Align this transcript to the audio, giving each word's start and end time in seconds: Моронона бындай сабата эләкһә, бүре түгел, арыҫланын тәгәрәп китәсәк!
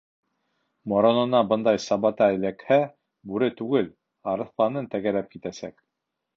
Моронона 0.93 1.41
бындай 1.51 1.81
сабата 1.83 2.31
эләкһә, 2.39 2.79
бүре 3.35 3.53
түгел, 3.61 3.93
арыҫланын 4.35 4.93
тәгәрәп 4.97 5.33
китәсәк! 5.39 5.81